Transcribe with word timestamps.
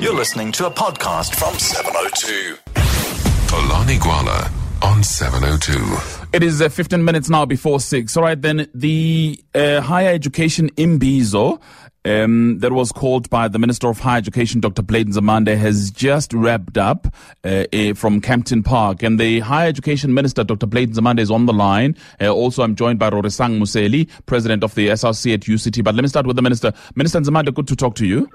You're 0.00 0.14
listening 0.14 0.52
to 0.52 0.66
a 0.66 0.70
podcast 0.70 1.34
from 1.34 1.58
702. 1.58 2.56
Xolani 3.48 3.98
Gwala 3.98 4.48
on 4.80 5.02
702. 5.02 6.28
It 6.32 6.44
is 6.44 6.62
uh, 6.62 6.68
15 6.68 7.04
minutes 7.04 7.28
now 7.28 7.44
before 7.44 7.80
6. 7.80 8.16
All 8.16 8.22
right, 8.22 8.40
then 8.40 8.68
the 8.72 9.42
uh, 9.56 9.80
higher 9.80 10.10
education 10.10 10.70
imbizo 10.76 11.60
um, 12.04 12.60
that 12.60 12.72
was 12.72 12.92
called 12.92 13.28
by 13.28 13.48
the 13.48 13.58
Minister 13.58 13.88
of 13.88 13.98
Higher 13.98 14.18
Education, 14.18 14.60
Dr. 14.60 14.82
Blade 14.82 15.08
Nzimande, 15.08 15.56
has 15.56 15.90
just 15.90 16.32
wrapped 16.32 16.78
up 16.78 17.12
uh, 17.42 17.64
uh, 17.72 17.94
from 17.94 18.20
Kempton 18.20 18.62
Park. 18.62 19.02
And 19.02 19.18
the 19.18 19.40
Higher 19.40 19.68
Education 19.68 20.14
Minister, 20.14 20.44
Dr. 20.44 20.66
Blade 20.66 20.92
Nzimande, 20.92 21.18
is 21.18 21.30
on 21.32 21.46
the 21.46 21.52
line. 21.52 21.96
Uh, 22.20 22.28
also, 22.28 22.62
I'm 22.62 22.76
joined 22.76 23.00
by 23.00 23.10
Rorisang 23.10 23.58
Museli, 23.58 24.08
President 24.26 24.62
of 24.62 24.76
the 24.76 24.90
SRC 24.90 25.34
at 25.34 25.40
UCT. 25.40 25.82
But 25.82 25.96
let 25.96 26.02
me 26.02 26.08
start 26.08 26.24
with 26.24 26.36
the 26.36 26.42
Minister. 26.42 26.72
Minister 26.94 27.18
Nzimande, 27.18 27.52
good 27.52 27.66
to 27.66 27.74
talk 27.74 27.96
to 27.96 28.06
you. 28.06 28.30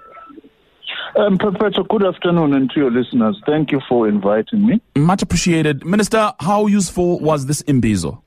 Um, 1.16 1.38
Professor, 1.38 1.84
good 1.84 2.04
afternoon 2.04 2.54
and 2.54 2.72
to 2.72 2.80
your 2.80 2.92
listeners. 2.92 3.40
Thank 3.46 3.72
you 3.72 3.80
for 3.88 4.08
inviting 4.08 4.66
me. 4.66 4.82
Much 4.96 5.22
appreciated. 5.22 5.86
Minister, 5.86 6.34
how 6.40 6.66
useful 6.66 7.20
was 7.20 7.46
this 7.46 7.62
imbizo? 7.64 8.20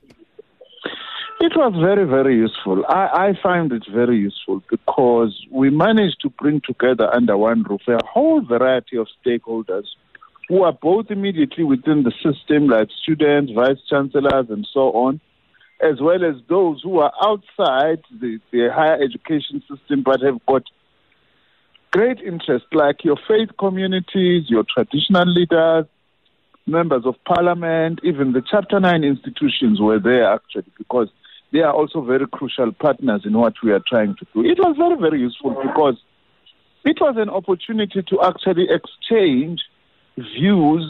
It 1.41 1.51
was 1.55 1.73
very, 1.81 2.05
very 2.05 2.35
useful. 2.37 2.85
I, 2.87 3.27
I 3.29 3.39
find 3.43 3.71
it 3.73 3.85
very 3.93 4.17
useful 4.17 4.63
because 4.69 5.35
we 5.51 5.69
managed 5.69 6.21
to 6.21 6.29
bring 6.29 6.61
together 6.65 7.13
under 7.13 7.37
one 7.37 7.63
roof 7.63 7.81
a 7.87 7.99
whole 8.05 8.41
variety 8.41 8.97
of 8.97 9.07
stakeholders 9.23 9.85
who 10.47 10.63
are 10.63 10.73
both 10.73 11.11
immediately 11.11 11.65
within 11.65 12.03
the 12.03 12.13
system, 12.23 12.67
like 12.67 12.87
students, 13.03 13.51
vice 13.53 13.77
chancellors, 13.89 14.47
and 14.49 14.65
so 14.73 14.91
on, 14.93 15.19
as 15.81 15.99
well 16.01 16.23
as 16.23 16.35
those 16.47 16.81
who 16.81 16.99
are 16.99 17.11
outside 17.21 18.01
the, 18.21 18.39
the 18.51 18.69
higher 18.73 18.95
education 19.01 19.61
system 19.69 20.03
but 20.03 20.21
have 20.21 20.43
got 20.45 20.63
great 21.97 22.19
interest, 22.19 22.65
like 22.73 23.03
your 23.03 23.17
faith 23.27 23.49
communities, 23.57 24.43
your 24.49 24.63
traditional 24.71 25.25
leaders, 25.25 25.85
members 26.67 27.01
of 27.07 27.15
parliament, 27.25 27.99
even 28.03 28.33
the 28.33 28.43
Chapter 28.51 28.79
9 28.79 29.03
institutions 29.03 29.81
were 29.81 29.97
there 29.97 30.31
actually 30.31 30.71
because 30.77 31.07
they 31.51 31.61
are 31.61 31.73
also 31.73 32.01
very 32.01 32.27
crucial 32.27 32.71
partners 32.71 33.21
in 33.25 33.35
what 33.35 33.55
we 33.63 33.71
are 33.71 33.81
trying 33.87 34.15
to 34.17 34.25
do. 34.31 34.45
It 34.45 34.59
was 34.59 34.75
very, 34.77 34.95
very 34.95 35.19
useful 35.19 35.59
because 35.59 35.95
it 36.85 36.97
was 37.01 37.15
an 37.17 37.31
opportunity 37.31 38.03
to 38.03 38.21
actually 38.21 38.67
exchange 38.69 39.61
views 40.17 40.85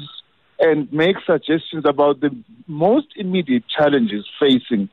and 0.60 0.92
make 0.92 1.16
suggestions 1.26 1.86
about 1.86 2.20
the 2.20 2.32
most 2.68 3.08
immediate 3.16 3.64
challenges 3.70 4.26
facing 4.38 4.90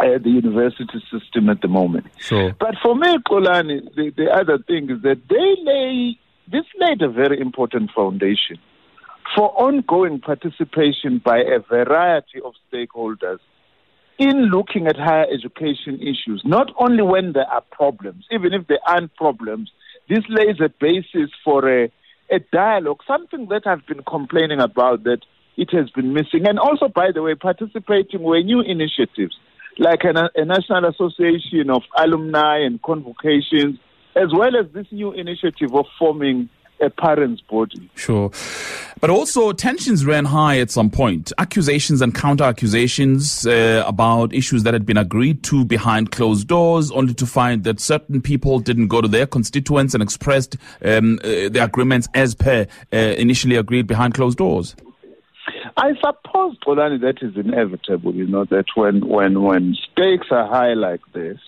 uh, 0.00 0.18
the 0.18 0.30
university 0.30 1.02
system 1.10 1.48
at 1.48 1.60
the 1.60 1.68
moment. 1.68 2.06
Sure. 2.18 2.54
But 2.58 2.74
for 2.82 2.94
me, 2.94 3.18
Xolani, 3.28 3.94
the, 3.94 4.10
the 4.16 4.30
other 4.30 4.58
thing 4.58 4.90
is 4.90 5.02
that 5.02 5.20
they 5.28 5.54
lay, 5.62 6.18
this 6.50 6.64
laid 6.78 7.02
a 7.02 7.08
very 7.08 7.40
important 7.40 7.90
foundation 7.94 8.58
for 9.34 9.50
ongoing 9.60 10.20
participation 10.20 11.20
by 11.24 11.38
a 11.38 11.60
variety 11.60 12.40
of 12.44 12.54
stakeholders 12.72 13.38
in 14.18 14.46
looking 14.46 14.86
at 14.86 14.96
higher 14.96 15.26
education 15.32 15.98
issues, 16.00 16.42
not 16.44 16.70
only 16.78 17.02
when 17.02 17.32
there 17.32 17.46
are 17.46 17.62
problems, 17.70 18.26
even 18.30 18.52
if 18.52 18.66
there 18.66 18.80
aren't 18.86 19.14
problems, 19.16 19.70
this 20.08 20.24
lays 20.28 20.56
a 20.60 20.68
basis 20.68 21.30
for 21.44 21.66
a, 21.68 21.90
a 22.30 22.38
dialogue, 22.52 23.00
something 23.06 23.46
that 23.48 23.66
I've 23.66 23.86
been 23.86 24.02
complaining 24.02 24.60
about 24.60 25.04
that 25.04 25.20
it 25.56 25.70
has 25.72 25.88
been 25.90 26.12
missing. 26.12 26.46
And 26.46 26.58
also, 26.58 26.88
by 26.88 27.12
the 27.12 27.22
way, 27.22 27.34
participating 27.34 28.22
were 28.22 28.42
new 28.42 28.60
initiatives 28.60 29.36
like 29.78 30.04
a, 30.04 30.30
a 30.34 30.44
national 30.44 30.86
association 30.86 31.70
of 31.70 31.82
alumni 31.96 32.58
and 32.58 32.82
convocations, 32.82 33.78
as 34.16 34.28
well 34.32 34.56
as 34.56 34.66
this 34.72 34.86
new 34.90 35.12
initiative 35.12 35.74
of 35.74 35.86
forming 35.98 36.48
a 36.80 36.90
parents' 36.90 37.42
body. 37.42 37.90
Sure. 37.94 38.30
But 39.00 39.10
also, 39.10 39.52
tensions 39.52 40.04
ran 40.04 40.24
high 40.24 40.58
at 40.58 40.70
some 40.70 40.90
point. 40.90 41.32
Accusations 41.38 42.00
and 42.00 42.14
counter 42.14 42.44
accusations 42.44 43.46
uh, 43.46 43.84
about 43.86 44.34
issues 44.34 44.62
that 44.64 44.74
had 44.74 44.84
been 44.84 44.96
agreed 44.96 45.42
to 45.44 45.64
behind 45.64 46.12
closed 46.12 46.48
doors, 46.48 46.90
only 46.90 47.14
to 47.14 47.26
find 47.26 47.64
that 47.64 47.80
certain 47.80 48.20
people 48.20 48.58
didn't 48.60 48.88
go 48.88 49.00
to 49.00 49.08
their 49.08 49.26
constituents 49.26 49.94
and 49.94 50.02
expressed 50.02 50.56
um, 50.84 51.18
uh, 51.22 51.48
the 51.48 51.60
agreements 51.62 52.08
as 52.14 52.34
per 52.34 52.66
uh, 52.92 52.96
initially 52.96 53.56
agreed 53.56 53.86
behind 53.86 54.14
closed 54.14 54.38
doors. 54.38 54.74
I 55.80 55.94
suppose, 55.94 56.58
Xolani, 56.58 57.00
that 57.00 57.22
is 57.22 57.34
inevitable, 57.36 58.14
you 58.14 58.26
know, 58.26 58.44
that 58.44 58.66
when, 58.74 59.08
when, 59.08 59.40
when 59.40 59.74
stakes 59.90 60.26
are 60.30 60.46
high 60.46 60.74
like 60.74 61.00
this, 61.14 61.38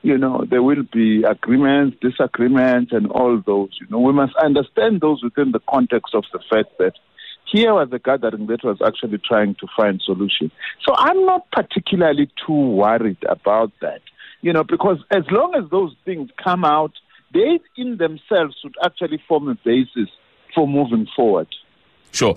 you 0.00 0.16
know, 0.16 0.46
there 0.48 0.62
will 0.62 0.82
be 0.90 1.24
agreements, 1.24 1.98
disagreements, 2.00 2.90
and 2.92 3.08
all 3.08 3.38
those. 3.44 3.68
You 3.78 3.86
know, 3.90 3.98
we 3.98 4.14
must 4.14 4.34
understand 4.36 5.02
those 5.02 5.22
within 5.22 5.52
the 5.52 5.60
context 5.68 6.14
of 6.14 6.24
the 6.32 6.38
fact 6.50 6.78
that 6.78 6.94
here 7.52 7.74
was 7.74 7.90
a 7.92 7.98
gathering 7.98 8.46
that 8.46 8.64
was 8.64 8.78
actually 8.82 9.18
trying 9.18 9.56
to 9.56 9.66
find 9.76 10.00
solution. 10.02 10.50
So 10.86 10.94
I'm 10.96 11.26
not 11.26 11.50
particularly 11.52 12.30
too 12.46 12.54
worried 12.54 13.22
about 13.28 13.72
that, 13.82 14.00
you 14.40 14.54
know, 14.54 14.64
because 14.64 15.04
as 15.10 15.24
long 15.30 15.54
as 15.54 15.68
those 15.70 15.94
things 16.06 16.30
come 16.42 16.64
out, 16.64 16.92
they 17.34 17.60
in 17.76 17.98
themselves 17.98 18.56
should 18.62 18.74
actually 18.82 19.22
form 19.28 19.48
a 19.48 19.54
basis 19.54 20.08
for 20.54 20.66
moving 20.66 21.06
forward. 21.14 21.48
Sure. 22.12 22.34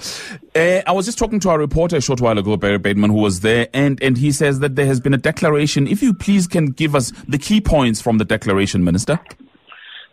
Uh, 0.55 0.81
I 0.85 0.91
was 0.91 1.05
just 1.05 1.17
talking 1.17 1.39
to 1.41 1.49
our 1.49 1.57
reporter 1.57 1.97
a 1.97 2.01
short 2.01 2.21
while 2.21 2.37
ago, 2.37 2.55
Barry 2.57 2.77
Bateman, 2.77 3.09
who 3.09 3.17
was 3.17 3.39
there, 3.39 3.67
and, 3.73 4.01
and 4.03 4.17
he 4.17 4.31
says 4.31 4.59
that 4.59 4.75
there 4.75 4.85
has 4.85 4.99
been 4.99 5.13
a 5.13 5.17
declaration. 5.17 5.87
If 5.87 6.03
you 6.03 6.13
please 6.13 6.47
can 6.47 6.67
give 6.67 6.95
us 6.95 7.11
the 7.27 7.37
key 7.37 7.59
points 7.59 8.01
from 8.01 8.17
the 8.17 8.25
declaration, 8.25 8.83
Minister. 8.83 9.19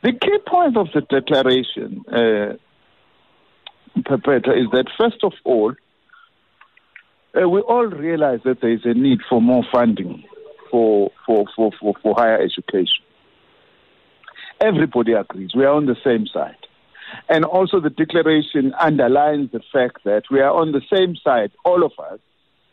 The 0.03 0.12
key 0.12 0.38
point 0.47 0.76
of 0.78 0.88
the 0.94 1.03
declaration, 1.03 2.03
uh, 2.10 2.54
is 3.97 4.70
that 4.72 4.87
first 4.99 5.22
of 5.22 5.32
all, 5.44 5.75
uh, 7.41 7.49
we 7.49 7.60
all 7.60 7.87
realize 7.87 8.41
that 8.44 8.60
there 8.60 8.72
is 8.72 8.81
a 8.84 8.94
need 8.94 9.20
for 9.28 9.43
more 9.43 9.65
funding 9.70 10.25
for, 10.70 11.10
for, 11.26 11.44
for, 11.54 11.70
for, 11.78 11.94
for 12.03 12.15
higher 12.16 12.41
education. 12.41 13.04
Everybody 14.60 15.12
agrees. 15.12 15.50
We 15.54 15.65
are 15.65 15.75
on 15.75 15.87
the 15.87 15.97
same 16.04 16.26
side. 16.26 16.56
And 17.28 17.44
also, 17.44 17.81
the 17.81 17.91
declaration 17.91 18.72
underlines 18.81 19.50
the 19.53 19.60
fact 19.72 20.04
that 20.04 20.25
we 20.31 20.41
are 20.41 20.50
on 20.50 20.72
the 20.72 20.82
same 20.93 21.16
side, 21.16 21.53
all 21.65 21.84
of 21.84 21.93
us, 21.98 22.19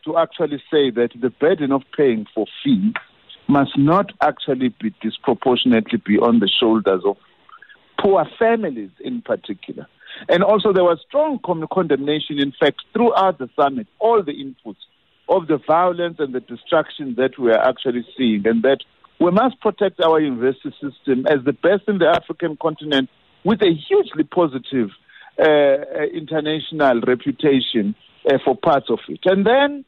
to 0.06 0.18
actually 0.18 0.62
say 0.72 0.90
that 0.92 1.10
the 1.20 1.30
burden 1.30 1.72
of 1.72 1.84
paying 1.96 2.26
for 2.34 2.46
fees 2.64 2.94
must 3.48 3.78
not 3.78 4.12
actually 4.22 4.70
be 4.82 4.94
disproportionately 5.02 6.02
be 6.06 6.18
on 6.18 6.40
the 6.40 6.50
shoulders 6.50 7.02
of 7.06 7.18
poor 8.00 8.26
families 8.38 8.92
in 9.00 9.22
particular. 9.22 9.88
And 10.30 10.44
also, 10.44 10.74
there 10.74 10.84
was 10.84 11.00
strong 11.08 11.40
condemnation, 11.72 12.40
in 12.40 12.54
fact, 12.60 12.82
throughout 12.94 13.38
the 13.38 13.50
summit, 13.56 13.88
all 14.00 14.24
the 14.24 14.34
inputs 14.34 14.78
of 15.30 15.48
the 15.48 15.58
violence 15.68 16.18
and 16.20 16.34
the 16.34 16.40
destruction 16.40 17.16
that 17.18 17.38
we 17.38 17.52
are 17.52 17.64
actually 17.64 18.06
seeing, 18.18 18.48
and 18.48 18.64
that 18.64 18.80
we 19.20 19.32
must 19.32 19.60
protect 19.60 20.00
our 20.00 20.20
university 20.20 20.74
system 20.82 21.26
as 21.28 21.44
the 21.44 21.54
best 21.54 21.84
in 21.88 21.98
the 21.98 22.08
African 22.08 22.58
continent 22.58 23.10
with 23.48 23.62
a 23.62 23.74
hugely 23.88 24.26
positive 24.26 24.90
uh, 25.40 26.04
international 26.14 27.00
reputation 27.08 27.96
uh, 28.30 28.38
for 28.44 28.58
parts 28.58 28.88
of 28.90 29.00
it. 29.08 29.22
And 29.24 29.46
then 29.46 29.86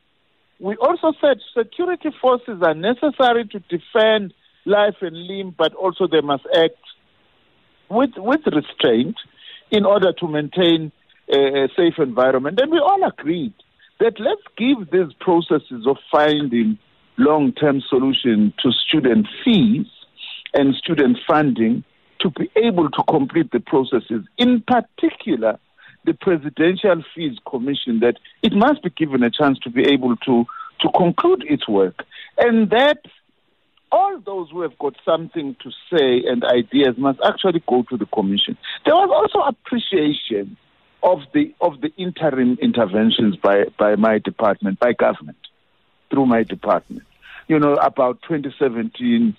we 0.61 0.77
also 0.77 1.11
said 1.19 1.39
security 1.57 2.07
forces 2.21 2.61
are 2.61 2.73
necessary 2.73 3.45
to 3.51 3.59
defend 3.59 4.33
life 4.63 4.95
and 5.01 5.27
limb, 5.27 5.53
but 5.57 5.73
also 5.73 6.07
they 6.07 6.21
must 6.21 6.45
act 6.55 6.79
with, 7.89 8.11
with 8.15 8.39
restraint 8.45 9.17
in 9.71 9.83
order 9.85 10.13
to 10.13 10.27
maintain 10.29 10.93
a, 11.27 11.65
a 11.65 11.67
safe 11.75 11.95
environment. 11.97 12.61
And 12.61 12.71
we 12.71 12.79
all 12.79 13.03
agreed 13.05 13.53
that 13.99 14.21
let's 14.21 14.47
give 14.55 14.89
these 14.89 15.13
processes 15.19 15.85
of 15.85 15.97
finding 16.09 16.77
long-term 17.17 17.81
solution 17.89 18.53
to 18.63 18.71
student 18.71 19.27
fees 19.43 19.87
and 20.53 20.75
student 20.75 21.17
funding 21.27 21.83
to 22.19 22.29
be 22.31 22.49
able 22.55 22.89
to 22.89 23.03
complete 23.09 23.51
the 23.51 23.59
processes, 23.59 24.25
in 24.37 24.61
particular 24.61 25.59
the 26.05 26.13
Presidential 26.13 27.03
Fees 27.13 27.37
Commission, 27.47 27.99
that 27.99 28.15
it 28.41 28.53
must 28.53 28.83
be 28.83 28.89
given 28.89 29.23
a 29.23 29.29
chance 29.29 29.59
to 29.59 29.69
be 29.69 29.83
able 29.83 30.15
to, 30.17 30.45
to 30.81 30.89
conclude 30.95 31.43
its 31.47 31.67
work. 31.67 32.05
And 32.37 32.69
that 32.69 32.99
all 33.91 34.19
those 34.19 34.49
who 34.51 34.61
have 34.61 34.77
got 34.77 34.95
something 35.03 35.55
to 35.63 35.71
say 35.91 36.23
and 36.25 36.43
ideas 36.43 36.95
must 36.97 37.19
actually 37.25 37.63
go 37.67 37.83
to 37.89 37.97
the 37.97 38.05
commission. 38.07 38.57
There 38.85 38.95
was 38.95 39.09
also 39.11 39.45
appreciation 39.45 40.57
of 41.01 41.19
the 41.33 41.53
of 41.61 41.79
the 41.81 41.91
interim 41.97 42.57
interventions 42.61 43.35
by, 43.37 43.65
by 43.77 43.95
my 43.95 44.19
department, 44.19 44.79
by 44.79 44.93
government, 44.93 45.37
through 46.09 46.25
my 46.25 46.43
department. 46.43 47.03
You 47.47 47.57
know, 47.59 47.75
about 47.75 48.21
2017 48.23 49.35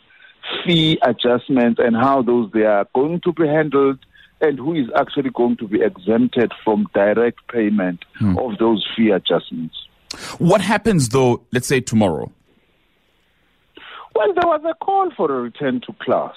fee 0.64 0.98
adjustments 1.02 1.80
and 1.82 1.96
how 1.96 2.22
those 2.22 2.50
they 2.52 2.64
are 2.64 2.86
going 2.94 3.20
to 3.22 3.32
be 3.32 3.46
handled 3.46 3.98
and 4.40 4.58
who 4.58 4.74
is 4.74 4.88
actually 4.96 5.30
going 5.30 5.56
to 5.58 5.68
be 5.68 5.80
exempted 5.82 6.52
from 6.64 6.86
direct 6.94 7.38
payment 7.52 8.04
Hmm. 8.18 8.38
of 8.38 8.58
those 8.58 8.86
fee 8.96 9.10
adjustments. 9.10 9.74
What 10.38 10.60
happens 10.60 11.08
though, 11.10 11.42
let's 11.52 11.66
say 11.68 11.80
tomorrow? 11.80 12.32
Well, 14.14 14.34
there 14.34 14.46
was 14.46 14.62
a 14.68 14.74
call 14.84 15.10
for 15.16 15.30
a 15.30 15.40
return 15.40 15.80
to 15.86 15.92
class. 16.02 16.34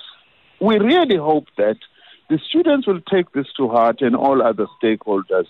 We 0.61 0.77
really 0.77 1.17
hope 1.17 1.47
that 1.57 1.77
the 2.29 2.39
students 2.47 2.88
will 2.88 3.01
take 3.01 3.31
this 3.33 3.47
to 3.57 3.67
heart 3.67 4.01
and 4.01 4.15
all 4.15 4.41
other 4.41 4.67
stakeholders 4.81 5.45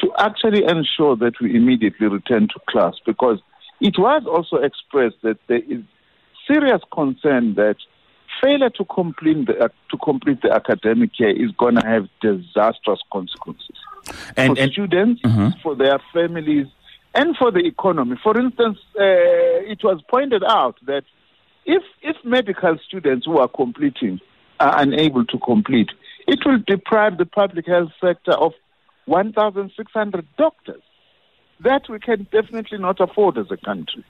to 0.00 0.12
actually 0.18 0.64
ensure 0.64 1.16
that 1.16 1.34
we 1.40 1.54
immediately 1.56 2.06
return 2.08 2.48
to 2.48 2.60
class 2.68 2.94
because 3.06 3.38
it 3.80 3.94
was 3.98 4.22
also 4.26 4.56
expressed 4.62 5.16
that 5.22 5.38
there 5.48 5.62
is 5.68 5.82
serious 6.46 6.80
concern 6.92 7.54
that 7.54 7.76
failure 8.42 8.70
to 8.70 8.84
complete 8.84 9.46
the, 9.46 9.70
to 9.90 9.96
complete 9.98 10.42
the 10.42 10.52
academic 10.52 11.18
year 11.18 11.30
is 11.30 11.50
going 11.52 11.74
to 11.76 11.86
have 11.86 12.08
disastrous 12.20 13.00
consequences 13.12 13.76
And, 14.36 14.56
for 14.56 14.62
and 14.62 14.72
students, 14.72 15.22
Mhm. 15.22 15.60
for 15.62 15.74
their 15.74 15.98
families, 16.12 16.66
and 17.14 17.36
for 17.36 17.50
the 17.50 17.60
economy. 17.66 18.16
For 18.22 18.38
instance, 18.38 18.78
uh, 18.98 19.72
it 19.72 19.82
was 19.82 20.00
pointed 20.08 20.44
out 20.44 20.76
that 20.86 21.04
if 21.66 21.82
if 22.02 22.16
medical 22.24 22.78
students 22.86 23.26
who 23.26 23.38
are 23.38 23.48
completing 23.48 24.20
are 24.60 24.80
unable 24.80 25.24
to 25.26 25.38
complete, 25.38 25.90
it 26.26 26.40
will 26.46 26.58
deprive 26.66 27.18
the 27.18 27.26
public 27.26 27.66
health 27.66 27.92
sector 28.00 28.32
of 28.32 28.52
1,600 29.06 30.26
doctors. 30.36 30.82
That 31.60 31.88
we 31.88 31.98
can 31.98 32.26
definitely 32.30 32.78
not 32.78 33.00
afford 33.00 33.36
as 33.38 33.50
a 33.50 33.56
country. 33.56 34.04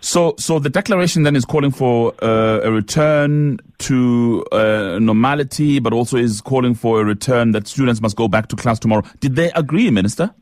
So, 0.00 0.34
so 0.38 0.58
the 0.58 0.70
declaration 0.70 1.24
then 1.24 1.34
is 1.34 1.44
calling 1.44 1.70
for 1.70 2.14
uh, 2.22 2.60
a 2.62 2.70
return 2.70 3.58
to 3.78 4.44
uh, 4.52 4.98
normality, 5.00 5.80
but 5.80 5.92
also 5.92 6.16
is 6.16 6.40
calling 6.40 6.74
for 6.74 7.00
a 7.00 7.04
return 7.04 7.52
that 7.52 7.66
students 7.66 8.00
must 8.00 8.16
go 8.16 8.28
back 8.28 8.48
to 8.48 8.56
class 8.56 8.78
tomorrow. 8.78 9.02
Did 9.20 9.36
they 9.36 9.50
agree, 9.52 9.90
Minister? 9.90 10.34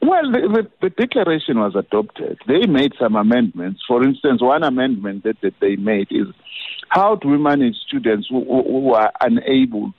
Well, 0.00 0.32
the, 0.32 0.68
the, 0.80 0.88
the 0.88 0.90
declaration 0.90 1.58
was 1.58 1.74
adopted. 1.76 2.38
They 2.48 2.66
made 2.66 2.92
some 3.00 3.14
amendments. 3.14 3.82
For 3.86 4.02
instance, 4.02 4.42
one 4.42 4.64
amendment 4.64 5.24
that, 5.24 5.40
that 5.42 5.54
they 5.60 5.76
made 5.76 6.08
is 6.10 6.26
how 6.88 7.16
do 7.16 7.28
we 7.28 7.38
manage 7.38 7.76
students 7.86 8.26
who, 8.28 8.44
who, 8.44 8.94
are 8.94 9.12
unable 9.20 9.92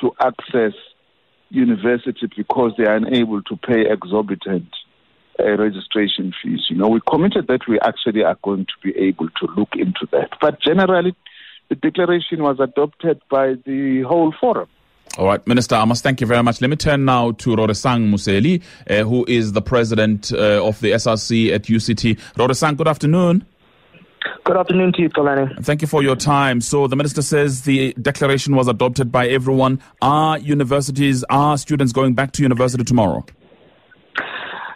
to 0.00 0.12
access 0.20 0.72
university 1.50 2.28
because 2.36 2.72
they 2.78 2.84
are 2.84 2.96
unable 2.96 3.42
to 3.42 3.56
pay 3.56 3.90
exorbitant 3.90 4.68
uh, 5.38 5.56
registration 5.56 6.32
fees. 6.42 6.66
You 6.68 6.76
know, 6.76 6.88
we 6.88 7.00
committed 7.08 7.46
that 7.48 7.68
we 7.68 7.78
actually 7.80 8.24
are 8.24 8.38
going 8.42 8.66
to 8.66 8.72
be 8.82 8.96
able 8.98 9.28
to 9.28 9.46
look 9.56 9.70
into 9.74 10.06
that. 10.12 10.30
But 10.40 10.60
generally, 10.60 11.14
the 11.68 11.74
declaration 11.74 12.42
was 12.42 12.58
adopted 12.60 13.20
by 13.30 13.54
the 13.66 14.02
whole 14.06 14.34
forum. 14.40 14.68
All 15.16 15.26
right, 15.26 15.44
Minister, 15.46 15.74
I 15.74 15.84
must 15.84 16.02
thank 16.02 16.20
you 16.20 16.26
very 16.26 16.42
much. 16.42 16.60
Let 16.60 16.70
me 16.70 16.76
turn 16.76 17.04
now 17.04 17.32
to 17.32 17.56
Rorisang 17.56 18.08
Museli, 18.08 18.62
uh, 18.88 19.04
who 19.04 19.24
is 19.26 19.52
the 19.52 19.62
president 19.62 20.32
uh, 20.32 20.64
of 20.64 20.78
the 20.80 20.92
SRC 20.92 21.52
at 21.52 21.64
UCT. 21.64 22.18
Rorisang, 22.34 22.76
good 22.76 22.88
afternoon. 22.88 23.44
Good 24.44 24.56
afternoon 24.56 24.92
to 24.94 25.02
you, 25.02 25.08
Xolani. 25.10 25.64
Thank 25.64 25.82
you 25.82 25.88
for 25.88 26.02
your 26.02 26.16
time. 26.16 26.60
So 26.60 26.86
the 26.86 26.96
minister 26.96 27.22
says 27.22 27.62
the 27.62 27.94
declaration 28.00 28.54
was 28.54 28.68
adopted 28.68 29.10
by 29.10 29.28
everyone. 29.28 29.80
Are 30.00 30.38
universities, 30.38 31.24
are 31.30 31.58
students 31.58 31.92
going 31.92 32.14
back 32.14 32.32
to 32.32 32.42
university 32.42 32.84
tomorrow? 32.84 33.24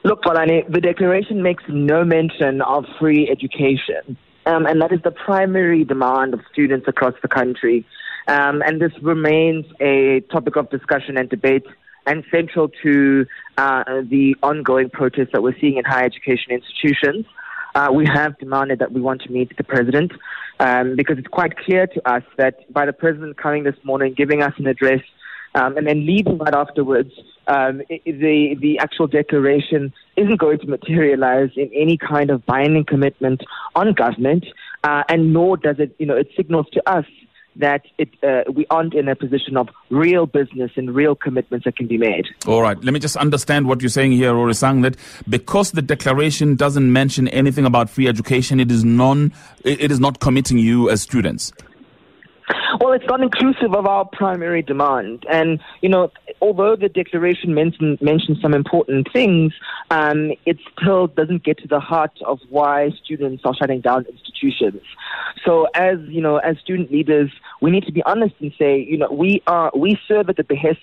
Look, 0.04 0.22
Xolani, 0.25 0.70
the 0.70 0.81
declaration 0.81 1.43
makes 1.43 1.62
no 1.69 2.04
mention 2.04 2.60
of 2.60 2.84
free 2.99 3.28
education, 3.31 4.16
um, 4.46 4.66
and 4.66 4.81
that 4.82 4.93
is 4.93 5.00
the 5.04 5.12
primary 5.12 5.84
demand 5.84 6.34
of 6.34 6.40
students 6.52 6.88
across 6.88 7.14
the 7.22 7.28
country. 7.28 7.87
Um, 8.26 8.62
and 8.62 8.81
this 8.81 8.93
remains 9.00 9.64
a 9.81 10.20
topic 10.32 10.56
of 10.56 10.70
discussion 10.70 11.16
and 11.16 11.28
debate 11.28 11.66
and 12.06 12.25
central 12.32 12.69
to 12.82 13.26
uh, 13.58 13.84
the 14.10 14.34
ongoing 14.43 14.90
protests 14.90 15.31
that 15.32 15.43
we're 15.43 15.58
seeing 15.60 15.76
in 15.76 15.84
higher 15.84 16.04
education 16.04 16.50
institutions. 16.50 17.25
Uh, 17.75 17.88
we 17.94 18.04
have 18.06 18.37
demanded 18.38 18.81
that 18.81 18.93
we 18.93 19.00
want 19.00 19.22
to 19.22 19.31
meet 19.31 19.56
the 19.56 19.64
president 19.64 20.12
um, 20.58 20.96
because 20.96 21.16
it's 21.16 21.28
quite 21.28 21.56
clear 21.58 21.87
to 21.87 22.10
us 22.10 22.22
that 22.38 22.70
by 22.72 22.87
the 22.87 22.93
president 22.93 23.37
coming 23.37 23.62
this 23.62 23.76
morning, 23.84 24.14
giving 24.16 24.43
us 24.43 24.52
an 24.58 24.66
address, 24.66 25.00
um, 25.54 25.76
and 25.76 25.87
then 25.87 26.06
leaving 26.06 26.38
right 26.38 26.54
afterwards, 26.54 27.10
um, 27.46 27.82
the 27.88 28.56
the 28.60 28.78
actual 28.78 29.06
declaration 29.06 29.93
isn't 30.16 30.38
going 30.38 30.58
to 30.58 30.66
materialize 30.66 31.50
in 31.56 31.70
any 31.75 31.96
kind 31.96 32.31
of 32.31 32.44
binding 32.46 32.84
commitment 32.84 33.43
on 33.75 33.93
government, 33.93 34.46
uh, 34.84 35.02
and 35.08 35.32
nor 35.32 35.56
does 35.56 35.76
it, 35.78 35.94
you 35.99 36.06
know, 36.06 36.16
it 36.16 36.28
signals 36.37 36.66
to 36.72 36.90
us 36.90 37.04
that 37.56 37.82
it 37.99 38.08
uh, 38.22 38.50
we 38.50 38.66
aren't 38.70 38.94
in 38.94 39.08
a 39.08 39.16
position 39.16 39.56
of 39.56 39.69
real 39.90 40.26
business 40.26 40.70
and 40.76 40.94
real 40.94 41.14
commitments 41.14 41.64
that 41.64 41.76
can 41.76 41.87
be 41.87 41.99
made. 41.99 42.26
All 42.46 42.62
right, 42.62 42.82
let 42.82 42.94
me 42.94 43.00
just 43.00 43.16
understand 43.16 43.66
what 43.66 43.82
you're 43.82 43.90
saying 43.90 44.12
here, 44.12 44.32
Rorisang, 44.32 44.82
that 44.82 44.96
because 45.28 45.72
the 45.72 45.82
declaration 45.82 46.56
doesn't 46.56 46.90
mention 46.93 47.28
anything 47.28 47.66
about 47.66 47.90
free 47.90 48.08
education, 48.08 48.60
it 48.60 48.70
is 48.70 48.84
non, 48.84 49.32
it 49.64 49.90
is 49.90 50.00
not 50.00 50.20
committing 50.20 50.58
you 50.58 50.88
as 50.88 51.02
students. 51.02 51.52
Well, 52.82 52.94
it's 52.94 53.06
not 53.06 53.20
inclusive 53.23 53.76
of 53.76 53.87
our 53.87 54.05
primary 54.05 54.61
demand. 54.61 55.25
And, 55.31 55.61
you 55.82 55.88
know, 55.88 56.11
although 56.40 56.75
the 56.75 56.88
declaration 56.88 57.55
mention, 57.55 57.96
mentions 58.00 58.40
some 58.43 58.55
important 58.55 59.06
things, 59.12 59.52
um, 59.93 60.32
it 60.46 60.58
still 60.73 61.06
doesn't 61.06 61.44
get 61.44 61.58
to 61.58 61.69
the 61.69 61.79
heart 61.79 62.11
of 62.26 62.40
why 62.50 62.90
students 63.05 63.44
are 63.44 63.55
shutting 63.55 63.82
down 63.82 64.05
institutions. 64.06 64.82
So 65.44 65.69
as, 65.76 66.00
you 66.08 66.20
know, 66.20 66.38
as 66.38 66.58
student 66.58 66.90
leaders, 66.90 67.31
we 67.61 67.70
need 67.70 67.84
to 67.84 67.93
be 67.93 68.02
honest 68.02 68.34
and 68.40 68.52
say, 68.58 68.81
you 68.81 68.99
know, 68.99 69.12
we 69.12 69.44
are, 69.46 69.70
we 69.76 69.96
serve 70.08 70.28
at 70.28 70.37
the 70.37 70.43
behest 70.43 70.81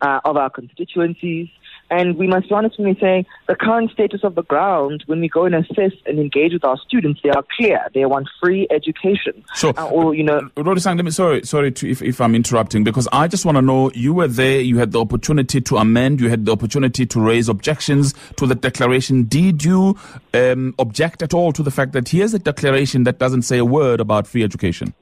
uh, 0.00 0.20
of 0.24 0.38
our 0.38 0.48
constituencies. 0.48 1.48
And 1.92 2.16
we 2.16 2.26
must 2.26 2.48
be 2.48 2.54
honest 2.54 2.78
when 2.78 2.88
we 2.88 2.98
say 2.98 3.26
the 3.48 3.54
current 3.54 3.90
status 3.90 4.20
of 4.24 4.34
the 4.34 4.42
ground, 4.44 5.04
when 5.08 5.20
we 5.20 5.28
go 5.28 5.44
and 5.44 5.54
assess 5.54 5.92
and 6.06 6.18
engage 6.18 6.54
with 6.54 6.64
our 6.64 6.78
students, 6.78 7.20
they 7.22 7.28
are 7.28 7.44
clear. 7.54 7.78
They 7.92 8.06
want 8.06 8.28
free 8.42 8.66
education. 8.70 9.44
So- 9.52 9.74
uh, 9.76 9.90
or, 9.90 10.14
you 10.14 10.24
know, 10.24 10.40
Rorisang, 10.56 10.96
let 10.96 11.04
me, 11.04 11.10
sorry, 11.10 11.44
sorry 11.44 11.70
to, 11.72 11.90
if, 11.90 12.00
if 12.00 12.18
I'm 12.18 12.34
interrupting, 12.34 12.82
because 12.82 13.08
I 13.12 13.28
just 13.28 13.44
want 13.44 13.56
to 13.56 13.62
know, 13.62 13.90
you 13.92 14.14
were 14.14 14.26
there, 14.26 14.60
you 14.60 14.78
had 14.78 14.92
the 14.92 15.00
opportunity 15.00 15.60
to 15.60 15.76
amend, 15.76 16.22
you 16.22 16.30
had 16.30 16.46
the 16.46 16.52
opportunity 16.52 17.04
to 17.04 17.20
raise 17.20 17.50
objections 17.50 18.14
to 18.36 18.46
the 18.46 18.54
declaration. 18.54 19.24
Did 19.24 19.62
you 19.62 19.98
um, 20.32 20.74
object 20.78 21.20
at 21.20 21.34
all 21.34 21.52
to 21.52 21.62
the 21.62 21.70
fact 21.70 21.92
that 21.92 22.08
here's 22.08 22.32
a 22.32 22.38
declaration 22.38 23.04
that 23.04 23.18
doesn't 23.18 23.42
say 23.42 23.58
a 23.58 23.66
word 23.66 24.00
about 24.00 24.26
free 24.26 24.42
education? 24.42 24.94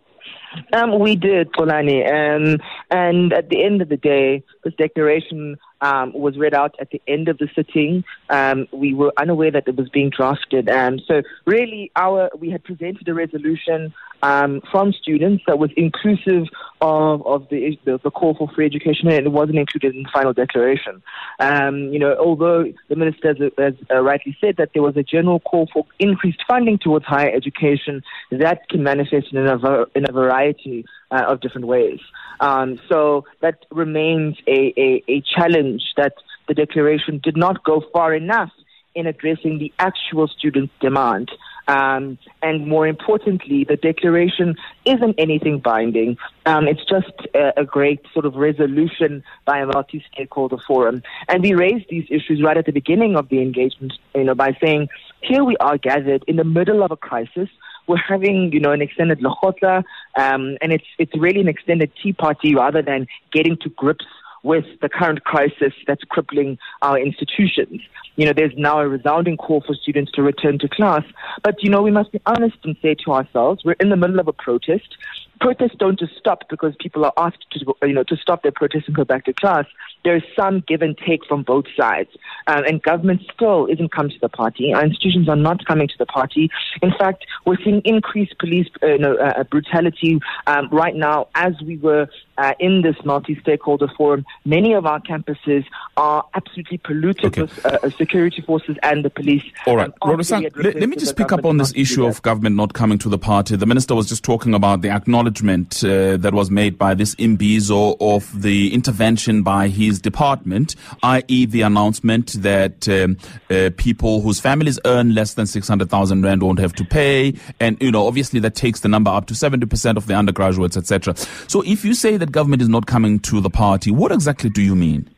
Um, 0.73 0.99
we 0.99 1.15
did, 1.15 1.53
Xolani. 1.53 2.03
Um, 2.11 2.59
and 2.91 3.33
at 3.33 3.49
the 3.49 3.65
end 3.65 3.81
of 3.81 3.89
the 3.89 3.97
day, 3.97 4.43
this 4.65 4.75
declaration 4.75 5.57
um, 5.81 6.13
was 6.13 6.37
read 6.37 6.55
out 6.55 6.75
at 6.81 6.91
the 6.91 7.01
end 7.07 7.29
of 7.29 7.39
the 7.39 7.49
sitting. 7.55 8.05
Um, 8.29 8.69
we 8.73 8.95
were 8.95 9.13
unaware 9.17 9.51
that 9.51 9.67
it 9.67 9.77
was 9.77 9.89
being 9.89 10.11
drafted. 10.11 10.69
Um, 10.69 11.01
so 11.07 11.23
really, 11.45 11.91
our 11.97 12.31
we 12.39 12.51
had 12.51 12.65
presented 12.65 13.09
a 13.09 13.15
resolution 13.15 13.93
um, 14.23 14.61
from 14.71 14.93
students 14.93 15.43
that 15.47 15.59
was 15.59 15.71
inclusive 15.77 16.47
of, 16.81 17.27
of 17.27 17.49
the, 17.51 17.79
the 17.85 17.99
the 18.03 18.11
call 18.11 18.35
for 18.35 18.49
free 18.49 18.67
education, 18.67 19.09
and 19.09 19.27
it 19.27 19.33
wasn't 19.33 19.59
included 19.59 19.95
in 19.95 20.03
the 20.03 20.09
final 20.13 20.33
declaration. 20.33 21.03
Um, 21.39 21.93
you 21.93 21.99
know, 21.99 22.15
although 22.19 22.65
the 22.89 22.97
minister 22.97 23.29
has, 23.29 23.53
has 23.59 23.75
uh, 23.91 24.01
rightly 24.01 24.37
said 24.41 24.57
that 24.59 24.71
there 24.75 24.83
was 24.83 24.97
a 24.97 25.03
general 25.03 25.41
call 25.41 25.69
for 25.73 25.87
increased 25.99 26.43
funding 26.49 26.79
towards 26.79 27.05
higher 27.05 27.31
education, 27.31 28.03
that 28.31 28.69
can 28.69 28.83
manifest 28.83 29.33
in 29.33 29.47
a, 29.47 29.85
in 29.95 30.09
a 30.09 30.13
variety 30.13 30.85
uh, 31.11 31.25
of 31.29 31.41
different 31.41 31.67
ways. 31.67 32.01
Um, 32.41 32.81
so 32.89 33.25
that 33.41 33.67
remains 33.71 34.37
a, 34.47 34.73
a, 34.77 35.05
a 35.09 35.23
challenge 35.23 35.83
that 35.97 36.15
the 36.49 36.55
declaration 36.55 37.21
did 37.23 37.37
not 37.37 37.63
go 37.65 37.83
far 37.93 38.15
enough 38.15 38.51
in 38.95 39.07
addressing 39.07 39.59
the 39.59 39.73
actual 39.79 40.27
student 40.27 40.71
demand. 40.81 41.31
Um, 41.71 42.19
and 42.43 42.67
more 42.67 42.87
importantly, 42.95 43.65
the 43.65 43.77
declaration 43.77 44.57
isn't 44.85 45.15
anything 45.19 45.61
binding. 45.61 46.17
Um, 46.45 46.67
it's 46.67 46.85
just 46.95 47.17
a, 47.35 47.61
a 47.61 47.65
great 47.65 48.01
sort 48.13 48.27
of 48.27 48.35
resolution 48.35 49.23
by 49.45 49.59
a 49.61 49.67
multi-stakeholder 49.67 50.59
forum. 50.67 51.03
And 51.29 51.43
we 51.43 51.53
raised 51.55 51.87
these 51.89 52.09
issues 52.11 52.43
right 52.43 52.57
at 52.57 52.67
the 52.67 52.73
beginning 52.73 53.15
of 53.17 53.29
the 53.29 53.41
engagement, 53.41 53.93
you 54.17 54.25
know, 54.25 54.35
by 54.35 54.57
saying, 54.63 54.89
here 55.23 55.45
we 55.45 55.57
are 55.59 55.79
gathered 55.79 56.25
in 56.27 56.37
the 56.37 56.49
middle 56.59 56.83
of 56.83 56.91
a 56.91 56.97
crisis. 56.97 57.49
We're 57.87 57.97
having, 58.15 58.53
you 58.53 58.61
know, 58.61 58.73
an 58.73 58.83
extended 58.83 59.21
Lekgotla, 59.21 59.85
um, 60.17 60.57
and 60.63 60.73
it's 60.73 60.85
it's 60.99 61.17
really 61.17 61.41
an 61.41 61.49
extended 61.49 61.91
tea 62.01 62.13
party 62.13 62.55
rather 62.55 62.83
than 62.83 63.09
getting 63.33 63.57
to 63.63 63.69
grips 63.71 64.07
with 64.43 64.65
the 64.81 64.89
current 64.89 65.25
crisis 65.25 65.73
that's 65.87 66.03
crippling 66.05 66.59
our 66.83 66.99
institutions. 66.99 67.81
You 68.17 68.27
know, 68.27 68.33
there's 68.33 68.53
now 68.57 68.81
a 68.81 68.89
resounding 68.89 69.37
call 69.37 69.63
for 69.63 69.75
students 69.75 70.13
to 70.13 70.23
return 70.23 70.59
to 70.61 70.69
class. 70.69 71.05
But, 71.43 71.63
you 71.63 71.71
know, 71.71 71.83
we 71.83 71.91
must 71.91 72.13
be 72.13 72.21
honest 72.27 72.57
and 72.65 72.77
say 72.83 72.95
to 73.05 73.13
ourselves, 73.13 73.63
we're 73.65 73.77
in 73.81 73.91
the 73.91 73.97
middle 73.97 74.21
of 74.21 74.29
a 74.29 74.33
protest. 74.33 74.97
Protests 75.41 75.77
don't 75.79 75.99
just 75.99 76.17
stop 76.19 76.49
because 76.51 76.75
people 76.81 77.05
are 77.05 77.15
asked 77.17 77.47
to, 77.53 77.75
you 77.83 77.95
know, 77.95 78.03
to 78.05 78.17
stop 78.17 78.43
their 78.43 78.53
protest 78.53 78.87
and 78.89 78.97
go 78.97 79.05
back 79.05 79.25
to 79.25 79.33
class. 79.33 79.65
There's 80.05 80.23
some 80.39 80.63
give 80.67 80.83
and 80.83 80.97
take 80.99 81.25
from 81.27 81.45
both 81.45 81.65
sides. 81.79 82.11
Um, 82.47 82.65
and 82.65 82.83
government 82.83 83.23
still 83.35 83.67
isn't 83.67 83.93
come 83.93 84.11
to 84.11 84.19
the 84.21 84.29
party. 84.29 84.75
Our 84.75 84.85
institutions 84.85 85.29
are 85.29 85.37
not 85.37 85.65
coming 85.65 85.89
to 85.89 85.99
the 85.99 86.07
party. 86.07 86.51
In 86.83 86.93
fact, 86.99 87.25
we're 87.47 87.57
seeing 87.65 87.81
increased 87.85 88.39
police 88.39 88.69
uh, 88.83 88.87
you 88.87 88.99
know, 88.99 89.17
uh, 89.17 89.45
brutality 89.45 90.21
um, 90.47 90.69
right 90.71 90.95
now 90.95 91.29
as 91.35 91.55
we 91.65 91.79
were 91.79 92.07
uh, 92.41 92.55
in 92.59 92.81
this 92.81 92.97
multi-stakeholder 93.05 93.89
forum, 93.97 94.25
many 94.47 94.73
of 94.73 94.87
our 94.87 94.99
campuses 95.01 95.65
are 95.99 96.25
absolutely 96.35 96.79
polluted 96.79 97.27
Okay. 97.27 97.43
with 97.43 97.67
uh, 97.67 97.91
security 97.91 98.41
forces 98.41 98.77
and 98.83 99.05
the 99.05 99.11
police. 99.11 99.45
All 99.67 99.77
right, 99.77 99.91
after 100.03 100.17
Rorisang, 100.17 100.39
we 100.39 100.45
had 100.45 100.57
let, 100.57 100.75
let 100.77 100.89
me 100.89 100.97
just 100.97 101.17
pick 101.17 101.33
up 101.33 101.45
on 101.45 101.59
this 101.59 101.69
not 101.69 101.73
to 101.73 101.75
do 101.75 101.83
issue 101.83 102.07
of 102.07 102.23
government 102.23 102.57
not 102.57 102.73
coming 102.73 102.97
to 102.99 103.11
the 103.11 103.19
party. 103.19 103.57
The 103.57 103.67
minister 103.67 103.95
was 103.95 104.09
just 104.09 104.25
talking 104.25 104.55
about 104.55 104.81
the 104.81 104.89
acknowledgement 104.89 105.85
uh, 105.85 106.17
that 106.17 106.33
was 106.33 106.51
made 106.51 106.79
by 106.79 106.95
this 106.95 107.15
Imbizo 107.17 107.97
of 108.01 108.41
the 108.41 108.73
intervention 108.73 109.43
by 109.43 109.69
his 109.69 110.01
department, 110.01 110.77
i.e., 111.03 111.45
the 111.45 111.61
announcement 111.61 112.33
that 112.43 112.89
um, 112.89 113.19
uh, 113.51 113.69
people 113.77 114.23
whose 114.23 114.41
families 114.41 114.79
earn 114.87 115.15
less 115.15 115.35
than 115.35 115.47
600,000 115.47 116.23
Rand 116.23 116.43
won't 116.43 116.59
have 116.59 116.73
to 116.75 116.85
pay. 116.85 117.35
And, 117.59 117.77
you 117.83 117.91
know, 117.91 118.07
obviously 118.07 118.41
that 118.41 118.55
takes 118.55 118.81
the 118.81 118.89
number 118.89 119.11
up 119.11 119.27
to 119.27 119.35
70% 119.35 119.97
of 119.99 120.07
the 120.07 120.15
undergraduates, 120.15 120.79
etc. 120.79 121.15
So 121.47 121.63
if 121.67 121.85
you 121.85 121.93
say 121.93 122.17
that 122.17 122.30
government 122.31 122.63
is 122.63 122.69
not 122.69 122.87
coming 122.87 123.19
to 123.21 123.41
the 123.41 123.51
party, 123.51 123.91
what 123.91 124.13
exactly 124.13 124.51
do 124.51 124.63
you 124.63 124.75
mean? 124.75 125.09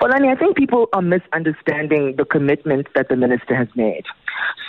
Well, 0.00 0.10
Lani, 0.10 0.28
I 0.28 0.34
think 0.34 0.56
people 0.56 0.88
are 0.92 1.02
misunderstanding 1.02 2.16
the 2.16 2.24
commitment 2.24 2.88
that 2.94 3.08
the 3.08 3.16
minister 3.16 3.54
has 3.54 3.68
made. 3.74 4.04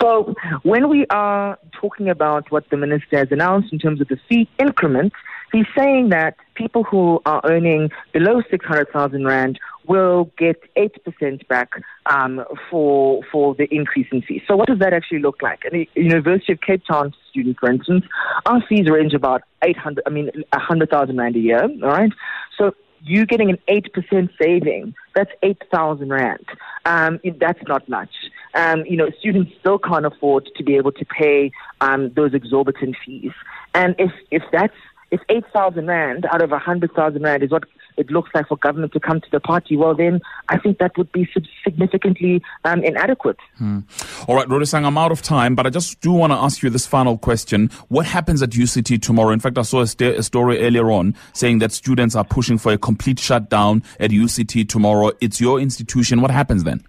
So, 0.02 0.36
when 0.64 0.90
we 0.90 1.06
are 1.10 1.58
talking 1.80 2.10
about 2.10 2.52
what 2.52 2.70
the 2.70 2.78
minister 2.78 3.18
has 3.18 3.30
announced 3.32 3.72
in 3.74 3.80
terms 3.80 4.02
of 4.02 4.08
the 4.10 4.18
fee 4.30 4.50
increment, 4.60 5.14
he's 5.52 5.66
saying 5.78 6.10
that 6.10 6.36
people 6.56 6.84
who 6.84 7.22
are 7.26 7.42
earning 7.46 7.90
below 8.12 8.42
600,000 8.50 9.26
Rand 9.26 9.60
will 9.88 10.32
get 10.38 10.62
8% 10.76 11.48
back 11.48 11.72
um, 12.06 12.44
for, 12.70 13.22
for 13.32 13.56
the 13.56 13.66
increase 13.74 14.08
in 14.12 14.22
fees. 14.22 14.42
So, 14.48 14.56
what 14.56 14.68
does 14.68 14.80
that 14.80 14.94
actually 14.94 15.20
look 15.20 15.42
like? 15.42 15.66
At 15.66 15.74
the 15.74 15.88
University 15.96 16.54
of 16.54 16.62
Cape 16.62 16.84
Town 16.86 17.14
student, 17.30 17.58
for 17.60 17.72
instance, 17.72 18.06
our 18.46 18.62
fees 18.68 18.90
range 18.90 19.14
about 19.14 19.44
800, 19.64 20.04
I 20.06 20.10
mean, 20.10 20.30
100,000 20.52 21.18
Rand 21.18 21.36
a 21.36 21.40
year, 21.40 21.64
all 21.64 21.90
right? 21.90 22.12
So, 22.58 22.74
you 23.06 23.26
getting 23.26 23.50
an 23.50 23.58
8% 23.68 24.30
saving, 24.42 24.96
that's 25.14 25.32
8,000 25.42 26.10
Rand. 26.10 26.46
Um, 26.86 27.20
that's 27.38 27.60
not 27.68 27.88
much. 27.90 28.10
Um, 28.54 28.86
you 28.86 28.96
know, 28.96 29.10
students 29.20 29.52
still 29.60 29.78
can't 29.78 30.06
afford 30.06 30.50
to 30.56 30.64
be 30.64 30.76
able 30.76 30.94
to 30.94 31.06
pay 31.06 31.52
um, 31.82 32.12
those 32.16 32.34
exorbitant 32.34 32.96
fees. 33.06 33.34
And 33.74 33.96
if, 34.00 34.12
if 34.32 34.44
that's, 34.52 34.76
if 35.12 35.20
8,000 35.30 35.86
Rand 35.86 36.26
out 36.32 36.42
of 36.42 36.52
100,000 36.52 37.22
Rand 37.22 37.44
is 37.44 37.52
what 37.52 37.64
it 37.98 38.10
looks 38.12 38.30
like 38.34 38.48
for 38.48 38.58
government 38.58 38.94
to 38.94 39.00
come 39.00 39.22
to 39.22 39.28
the 39.32 39.40
party, 39.40 39.78
well, 39.78 39.96
then 39.96 40.22
I 40.50 40.58
think 40.58 40.78
that 40.80 40.98
would 40.98 41.12
be 41.12 41.30
significantly 41.64 42.42
um, 42.66 42.84
inadequate. 42.84 43.38
All 43.62 44.36
right, 44.36 44.48
Rorisang, 44.48 44.86
I'm 44.86 44.98
out 44.98 45.12
of 45.12 45.22
time, 45.22 45.56
but 45.56 45.66
I 45.66 45.70
just 45.70 46.02
do 46.02 46.12
want 46.12 46.32
to 46.32 46.38
ask 46.38 46.62
you 46.64 46.70
this 46.70 46.86
final 46.86 47.18
question. 47.18 47.70
What 47.90 48.06
happens 48.06 48.42
at 48.42 48.52
UCT 48.52 49.02
tomorrow? 49.02 49.32
In 49.32 49.40
fact, 49.40 49.58
I 49.58 49.64
saw 49.64 49.82
a, 49.82 49.88
sta- 49.88 50.16
a 50.18 50.24
story 50.24 50.62
earlier 50.62 50.92
on 50.92 51.16
saying 51.34 51.60
that 51.60 51.72
students 51.72 52.16
are 52.16 52.24
pushing 52.24 52.58
for 52.58 52.72
a 52.72 52.78
complete 52.78 53.20
shutdown 53.20 53.84
at 54.00 54.12
UCT 54.12 54.70
tomorrow. 54.70 55.12
It's 55.22 55.40
your 55.40 55.60
institution. 55.60 56.22
What 56.22 56.32
happens 56.32 56.64
then? 56.64 56.84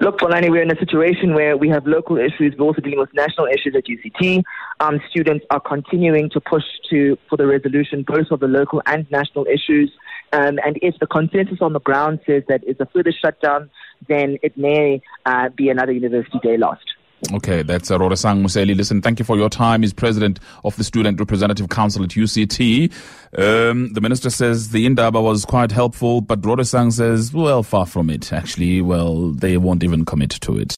Look, 0.00 0.18
Xolani, 0.18 0.50
we're 0.50 0.62
in 0.62 0.70
a 0.70 0.78
situation 0.78 1.34
where 1.34 1.56
we 1.56 1.70
have 1.70 1.86
local 1.86 2.18
issues, 2.18 2.54
we're 2.58 2.66
also 2.66 2.82
dealing 2.82 2.98
with 2.98 3.12
national 3.14 3.46
issues 3.46 3.74
at 3.74 3.84
UCT. 3.84 4.42
Um, 4.80 5.00
students 5.08 5.46
are 5.50 5.60
continuing 5.60 6.28
to 6.30 6.40
push 6.40 6.64
to 6.90 7.16
for 7.30 7.36
the 7.38 7.46
resolution 7.46 8.04
both 8.06 8.26
of 8.30 8.40
the 8.40 8.46
local 8.46 8.82
and 8.84 9.10
national 9.10 9.46
issues. 9.46 9.90
Um, 10.34 10.58
and 10.64 10.78
if 10.82 10.98
the 11.00 11.06
consensus 11.06 11.58
on 11.62 11.72
the 11.72 11.80
ground 11.80 12.20
says 12.26 12.42
that 12.48 12.62
it's 12.66 12.80
a 12.80 12.86
further 12.86 13.12
shutdown, 13.12 13.70
then 14.06 14.36
it 14.42 14.58
may 14.58 15.00
uh, 15.24 15.48
be 15.56 15.70
another 15.70 15.92
university 15.92 16.38
day 16.42 16.58
lost. 16.58 16.84
Okay, 17.32 17.62
that's 17.62 17.90
uh, 17.90 17.98
Museli. 17.98 18.76
Listen, 18.76 19.00
thank 19.00 19.18
you 19.18 19.24
for 19.24 19.36
your 19.36 19.48
time. 19.48 19.82
He's 19.82 19.92
president 19.92 20.38
of 20.64 20.76
the 20.76 20.84
Student 20.84 21.18
Representative 21.18 21.68
Council 21.70 22.04
at 22.04 22.10
UCT. 22.10 22.92
Um, 23.38 23.92
the 23.94 24.00
minister 24.00 24.28
says 24.28 24.70
the 24.70 24.84
Indaba 24.86 25.20
was 25.20 25.44
quite 25.44 25.72
helpful, 25.72 26.20
but 26.20 26.42
Rorisang 26.42 26.92
says, 26.92 27.32
well, 27.32 27.62
far 27.62 27.86
from 27.86 28.10
it. 28.10 28.32
Actually, 28.32 28.82
well, 28.82 29.30
they 29.30 29.56
won't 29.56 29.82
even 29.82 30.04
commit 30.04 30.30
to 30.30 30.58
it. 30.58 30.74